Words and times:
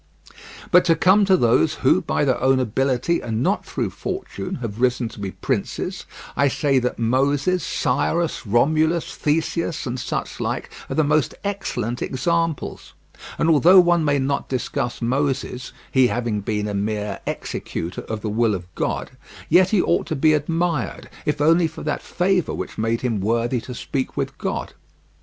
But 0.71 0.83
to 0.85 0.95
come 0.95 1.25
to 1.25 1.37
those 1.37 1.75
who, 1.75 2.01
by 2.01 2.25
their 2.25 2.41
own 2.41 2.59
ability 2.59 3.21
and 3.21 3.43
not 3.43 3.63
through 3.63 3.91
fortune, 3.91 4.55
have 4.55 4.81
risen 4.81 5.07
to 5.09 5.19
be 5.19 5.29
princes, 5.29 6.07
I 6.35 6.47
say 6.47 6.79
that 6.79 6.97
Moses, 6.97 7.63
Cyrus, 7.63 8.47
Romulus, 8.47 9.13
Theseus, 9.15 9.85
and 9.85 9.99
such 9.99 10.39
like 10.39 10.71
are 10.89 10.95
the 10.95 11.03
most 11.03 11.35
excellent 11.43 12.01
examples. 12.01 12.95
And 13.37 13.47
although 13.47 13.79
one 13.79 14.03
may 14.03 14.17
not 14.17 14.49
discuss 14.49 15.03
Moses, 15.03 15.71
he 15.91 16.07
having 16.07 16.41
been 16.41 16.67
a 16.67 16.73
mere 16.73 17.19
executor 17.27 18.01
of 18.01 18.21
the 18.21 18.29
will 18.31 18.55
of 18.55 18.73
God, 18.73 19.11
yet 19.49 19.69
he 19.69 19.83
ought 19.83 20.07
to 20.07 20.15
be 20.15 20.33
admired, 20.33 21.11
if 21.27 21.39
only 21.39 21.67
for 21.67 21.83
that 21.83 22.01
favour 22.01 22.55
which 22.55 22.75
made 22.79 23.01
him 23.01 23.21
worthy 23.21 23.61
to 23.61 23.75
speak 23.75 24.17
with 24.17 24.35
God. 24.39 24.73